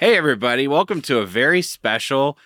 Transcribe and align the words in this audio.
Hey, 0.00 0.16
everybody. 0.16 0.66
Welcome 0.66 1.02
to 1.02 1.18
a 1.18 1.26
very 1.26 1.60
special 1.60 2.38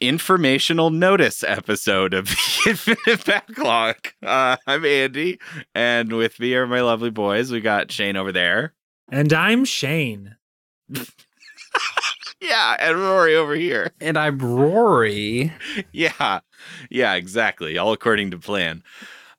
informational 0.00 0.88
notice 0.88 1.44
episode 1.46 2.14
of 2.14 2.28
the 2.28 2.62
Infinite 2.70 3.26
Backlog. 3.26 3.96
Uh, 4.22 4.56
I'm 4.66 4.86
Andy, 4.86 5.38
and 5.74 6.10
with 6.14 6.40
me 6.40 6.54
are 6.54 6.66
my 6.66 6.80
lovely 6.80 7.10
boys. 7.10 7.52
We 7.52 7.60
got 7.60 7.92
Shane 7.92 8.16
over 8.16 8.32
there. 8.32 8.72
And 9.10 9.34
I'm 9.34 9.66
Shane. 9.66 10.36
Yeah, 12.40 12.76
and 12.78 12.98
Rory 12.98 13.34
over 13.36 13.54
here. 13.54 13.90
And 14.00 14.18
I'm 14.18 14.38
Rory. 14.38 15.52
Yeah, 15.92 16.40
yeah, 16.90 17.14
exactly. 17.14 17.76
All 17.78 17.92
according 17.92 18.30
to 18.32 18.38
plan. 18.38 18.82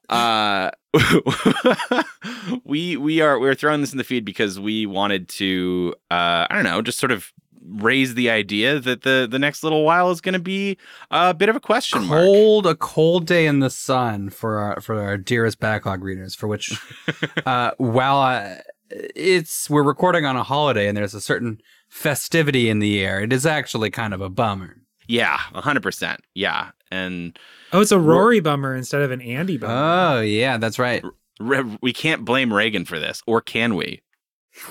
Uh, 0.10 0.72
we 2.64 2.98
we 2.98 3.22
are 3.22 3.40
we're 3.40 3.56
throwing 3.56 3.82
this 3.82 3.92
in 3.92 3.98
the 3.98 4.04
feed 4.04 4.26
because 4.26 4.60
we 4.60 4.86
wanted 4.86 5.28
to 5.30 5.94
uh, 6.10 6.48
I 6.50 6.56
don't 6.56 6.64
know, 6.64 6.82
just 6.82 7.00
sort 7.00 7.12
of 7.12 7.32
raise 7.68 8.14
the 8.16 8.30
idea 8.30 8.80
that 8.80 9.02
the 9.04 9.28
the 9.30 9.40
next 9.40 9.64
little 9.64 9.84
while 9.84 10.12
is 10.12 10.22
going 10.22 10.34
to 10.34 10.40
be 10.40 10.78
a 11.12 11.34
bit 11.34 11.50
of 11.50 11.56
a 11.56 11.60
question 11.60 12.04
mark. 12.06 12.22
Cold, 12.24 12.68
a 12.68 12.76
cold 12.76 13.26
day 13.26 13.46
in 13.46 13.60
the 13.60 13.70
sun 13.70 14.30
for 14.30 14.60
our 14.60 14.82
for 14.82 15.02
our 15.02 15.18
dearest 15.18 15.60
backlog 15.60 16.04
readers. 16.04 16.36
For 16.36 16.48
which, 16.48 16.72
uh, 17.46 17.72
while 17.78 18.18
I, 18.18 18.62
it's 18.90 19.70
we're 19.70 19.84
recording 19.84 20.26
on 20.26 20.36
a 20.36 20.44
holiday 20.44 20.88
and 20.88 20.96
there's 20.98 21.14
a 21.14 21.22
certain 21.22 21.60
festivity 21.90 22.70
in 22.70 22.80
the 22.80 23.00
air, 23.04 23.20
it 23.22 23.32
is 23.34 23.46
actually 23.46 23.90
kind 23.90 24.14
of 24.14 24.22
a 24.22 24.30
bummer. 24.30 24.78
Yeah, 25.08 25.38
hundred 25.38 25.84
percent. 25.84 26.22
Yeah, 26.34 26.72
and 26.92 27.38
Oh, 27.74 27.82
it's 27.82 27.92
a 27.92 28.00
Rory 28.00 28.40
bummer 28.40 28.76
instead 28.76 29.02
of 29.02 29.12
an 29.12 29.22
Andy 29.22 29.58
bummer. 29.58 29.74
Oh 30.18 30.22
yeah, 30.22 30.58
that's 30.58 30.80
right. 30.80 31.04
Re- 31.40 31.78
we 31.82 31.92
can't 31.94 32.24
blame 32.26 32.54
Reagan 32.54 32.86
for 32.86 33.00
this, 33.00 33.22
or 33.28 33.42
can 33.42 33.76
we? 33.76 34.02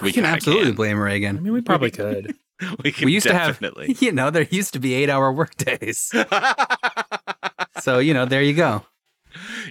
We, 0.03 0.13
can 0.13 0.23
kinda 0.25 0.29
absolutely 0.31 0.67
can. 0.69 0.75
blame 0.77 0.99
Reagan. 0.99 1.37
I 1.37 1.41
mean, 1.41 1.53
we 1.53 1.61
probably 1.61 1.91
could. 1.93 2.35
We 2.85 2.93
can 2.93 3.07
We 3.07 3.13
used 3.13 3.27
definitely. 3.27 3.87
to 3.89 3.93
have, 3.95 4.03
you 4.03 4.13
know, 4.13 4.31
there 4.31 4.47
used 4.51 4.73
to 4.75 4.79
be 4.79 4.95
eight-hour 4.95 5.33
workdays. 5.33 6.13
So 7.81 7.99
you 7.99 8.15
know, 8.15 8.25
there 8.25 8.43
you 8.43 8.55
go. 8.55 8.87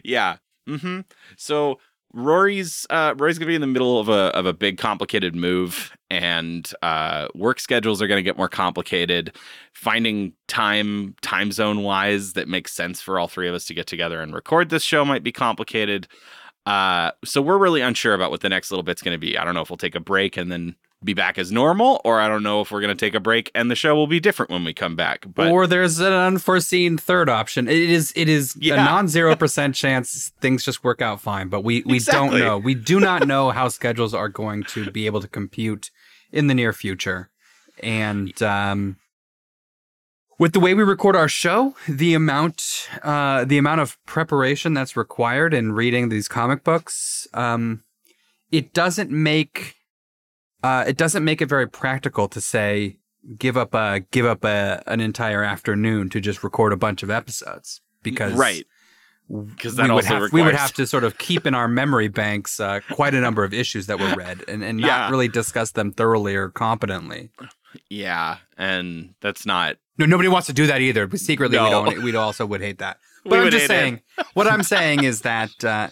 yeah. 0.04 0.38
Mm-hmm. 0.70 1.02
So 1.38 1.80
Rory's 2.14 2.86
uh, 2.90 3.16
Rory's 3.18 3.40
gonna 3.40 3.48
be 3.50 3.56
in 3.56 3.62
the 3.62 3.66
middle 3.68 4.00
of 4.00 4.08
a 4.10 4.30
of 4.36 4.46
a 4.46 4.54
big 4.54 4.78
complicated 4.78 5.36
move, 5.36 5.92
and 6.12 6.70
uh, 6.84 7.28
work 7.34 7.60
schedules 7.60 8.02
are 8.02 8.08
gonna 8.08 8.22
get 8.22 8.38
more 8.38 8.50
complicated. 8.50 9.36
Finding 9.74 10.34
time 10.48 11.16
time 11.22 11.52
zone 11.52 11.82
wise 11.82 12.34
that 12.34 12.48
makes 12.48 12.72
sense 12.74 13.02
for 13.02 13.18
all 13.18 13.28
three 13.28 13.48
of 13.48 13.56
us 13.56 13.66
to 13.66 13.74
get 13.74 13.88
together 13.88 14.22
and 14.22 14.34
record 14.36 14.70
this 14.70 14.84
show 14.84 15.04
might 15.04 15.24
be 15.24 15.32
complicated. 15.32 16.08
Uh, 16.66 17.12
so 17.26 17.42
we're 17.42 17.58
really 17.58 17.82
unsure 17.82 18.14
about 18.14 18.30
what 18.32 18.42
the 18.42 18.50
next 18.50 18.70
little 18.70 18.84
bit's 18.84 19.02
gonna 19.02 19.18
be. 19.18 19.38
I 19.38 19.44
don't 19.44 19.56
know 19.56 19.62
if 19.62 19.70
we'll 19.72 19.78
take 19.78 19.96
a 19.96 20.00
break 20.00 20.38
and 20.38 20.52
then 20.52 20.76
be 21.04 21.14
back 21.14 21.38
as 21.38 21.52
normal, 21.52 22.02
or 22.06 22.20
I 22.20 22.28
don't 22.28 22.44
know 22.44 22.62
if 22.62 22.72
we're 22.72 22.82
gonna 22.82 22.96
take 22.96 23.14
a 23.16 23.20
break 23.20 23.52
and 23.54 23.70
the 23.70 23.76
show 23.76 23.96
will 23.96 24.08
be 24.08 24.20
different 24.20 24.52
when 24.52 24.64
we 24.64 24.74
come 24.74 24.96
back. 24.96 25.26
But 25.34 25.52
or 25.52 25.68
there's 25.68 26.00
an 26.00 26.14
unforeseen 26.14 26.98
third 26.98 27.30
option. 27.30 27.68
It 27.68 27.78
is 27.90 28.14
it 28.16 28.30
is 28.30 28.56
Yeah. 28.60 28.76
a 28.76 28.78
non-zero 28.78 29.36
percent 29.44 29.76
chance 29.76 30.32
things 30.42 30.64
just 30.66 30.84
work 30.84 31.02
out 31.02 31.22
fine, 31.22 31.50
but 31.50 31.64
we 31.64 31.84
we 31.86 31.96
Exactly. 31.96 32.40
don't 32.40 32.48
know. 32.48 32.58
We 32.58 32.74
do 32.76 33.00
not 33.00 33.28
know 33.28 33.52
how 33.52 33.68
schedules 33.68 34.14
are 34.14 34.30
going 34.30 34.64
to 34.66 34.90
be 34.92 35.06
able 35.06 35.22
to 35.22 35.28
compute 35.28 35.92
in 36.32 36.48
the 36.48 36.54
near 36.54 36.74
future. 36.74 37.30
And 37.82 38.42
um 38.44 38.98
with 40.40 40.54
the 40.54 40.60
way 40.60 40.74
we 40.74 40.84
record 40.84 41.16
our 41.16 41.28
show, 41.28 41.76
the 41.88 42.14
amount 42.14 42.90
uh 43.04 43.46
the 43.46 43.58
amount 43.58 43.82
of 43.82 43.98
preparation 44.06 44.74
that's 44.74 44.98
required 44.98 45.54
in 45.54 45.74
reading 45.74 46.10
these 46.10 46.28
comic 46.28 46.64
books, 46.64 47.28
um 47.34 47.84
it 48.52 48.74
doesn't 48.74 49.10
make 49.10 49.76
uh 50.64 50.84
it 50.88 50.98
doesn't 50.98 51.24
make 51.24 51.42
it 51.42 51.48
very 51.50 51.68
practical 51.68 52.28
to 52.30 52.42
say 52.42 52.98
give 53.38 53.56
up 53.58 53.74
a 53.74 54.02
give 54.12 54.26
up 54.26 54.44
a 54.44 54.82
an 54.88 55.00
entire 55.00 55.44
afternoon 55.44 56.10
to 56.10 56.20
just 56.20 56.44
record 56.44 56.74
a 56.74 56.78
bunch 56.78 57.04
of 57.04 57.10
episodes 57.10 57.82
because 58.02 58.34
right. 58.34 58.66
Because 59.30 59.78
that 59.78 59.84
we 59.84 59.90
would, 59.94 60.04
also 60.04 60.08
have, 60.16 60.22
requires 60.24 60.34
we 60.34 60.42
would 60.46 60.54
have 60.56 60.74
to 60.74 60.86
sort 60.86 61.06
of 61.06 61.18
keep 61.18 61.48
in 61.48 61.56
our 61.56 61.68
memory 61.70 62.10
banks 62.10 62.60
uh, 62.60 62.82
quite 62.92 63.14
a 63.16 63.22
number 63.22 63.46
of 63.46 63.54
issues 63.54 63.88
that 63.88 63.98
were 63.98 64.14
read 64.18 64.44
and, 64.50 64.62
and 64.64 64.80
not 64.80 64.88
Yeah. 64.88 65.10
really 65.10 65.30
discuss 65.30 65.72
them 65.72 65.94
thoroughly 65.94 66.36
or 66.36 66.50
competently. 66.50 67.30
Yeah, 67.90 68.38
and 68.58 69.16
that's 69.22 69.46
not 69.46 69.78
No, 69.98 70.06
nobody 70.06 70.28
wants 70.28 70.48
to 70.48 70.54
do 70.54 70.68
that 70.68 70.82
either. 70.82 71.08
But 71.08 71.22
secretly, 71.22 71.58
we 71.58 71.70
don't. 71.70 72.04
We 72.04 72.14
also 72.16 72.46
would 72.46 72.62
hate 72.62 72.80
that. 72.80 72.98
We 73.26 73.30
But 73.30 73.40
I'm 73.40 73.52
just 73.52 73.68
saying. 73.68 74.02
what 74.34 74.48
I'm 74.48 74.64
saying 74.64 75.06
is 75.06 75.22
that 75.22 75.64
uh, 75.64 75.88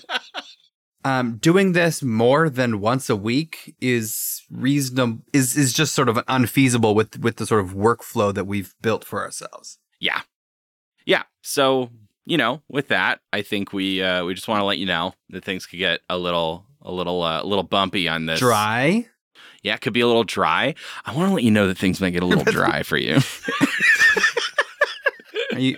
um, 1.04 1.38
doing 1.38 1.72
this 1.74 2.04
more 2.04 2.50
than 2.50 2.80
once 2.80 3.10
a 3.10 3.16
week 3.16 3.76
is 3.82 4.44
reasonable. 4.52 5.20
Is 5.34 5.58
is 5.58 5.74
just 5.74 5.94
sort 5.94 6.10
of 6.10 6.20
unfeasible 6.28 6.96
with 6.96 7.20
with 7.20 7.38
the 7.38 7.46
sort 7.46 7.64
of 7.64 7.74
workflow 7.74 8.34
that 8.34 8.46
we've 8.46 8.74
built 8.82 9.04
for 9.04 9.22
ourselves. 9.22 9.80
Yeah. 10.00 10.22
Yeah. 11.06 11.24
So, 11.42 11.90
you 12.26 12.38
know, 12.38 12.62
with 12.70 12.88
that, 12.90 13.20
I 13.34 13.42
think 13.42 13.74
we 13.74 14.02
uh 14.02 14.26
we 14.26 14.34
just 14.34 14.48
want 14.48 14.60
to 14.60 14.66
let 14.66 14.78
you 14.78 14.86
know 14.86 15.14
that 15.30 15.44
things 15.44 15.66
could 15.66 15.80
get 15.80 16.02
a 16.10 16.18
little 16.18 16.66
a 16.82 16.92
little 16.92 17.22
uh, 17.24 17.42
a 17.42 17.46
little 17.46 17.64
bumpy 17.64 18.08
on 18.08 18.26
this. 18.26 18.40
Dry. 18.40 19.08
Yeah, 19.64 19.76
it 19.76 19.82
could 19.82 19.94
be 19.94 20.02
a 20.02 20.08
little 20.08 20.24
dry. 20.24 20.74
I 21.06 21.16
want 21.16 21.30
to 21.30 21.36
let 21.36 21.44
you 21.44 21.52
know 21.52 21.68
that 21.68 21.78
things 21.78 22.02
might 22.02 22.12
get 22.12 22.24
a 22.24 22.26
little 22.26 22.44
dry 22.52 22.84
for 22.84 22.98
you. 22.98 23.20
Are 25.54 25.60
you 25.60 25.78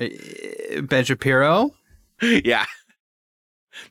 uh, 0.00 0.80
Ben 0.82 1.04
Shapiro? 1.04 1.74
yeah 2.22 2.66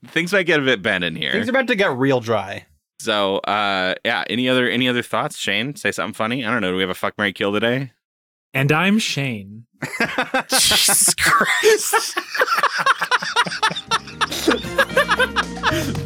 things 0.07 0.33
might 0.33 0.43
get 0.43 0.59
a 0.59 0.63
bit 0.63 0.81
bent 0.81 1.03
in 1.03 1.15
here. 1.15 1.31
Things 1.31 1.47
are 1.47 1.51
about 1.51 1.67
to 1.67 1.75
get 1.75 1.91
real 1.95 2.19
dry. 2.19 2.65
So 2.99 3.37
uh 3.39 3.95
yeah, 4.05 4.23
any 4.29 4.47
other 4.47 4.69
any 4.69 4.87
other 4.87 5.01
thoughts, 5.01 5.37
Shane? 5.37 5.75
Say 5.75 5.91
something 5.91 6.13
funny. 6.13 6.45
I 6.45 6.51
don't 6.51 6.61
know. 6.61 6.71
Do 6.71 6.75
we 6.77 6.83
have 6.83 6.89
a 6.89 6.95
fuck 6.95 7.17
Marry 7.17 7.33
Kill 7.33 7.51
today? 7.51 7.91
And 8.53 8.71
I'm 8.71 8.99
Shane. 8.99 9.65
Jesus 10.49 11.13
Christ. 11.15 12.17